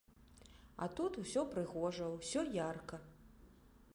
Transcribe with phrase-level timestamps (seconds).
[0.85, 3.01] А тут усё прыгожа, усё ярка.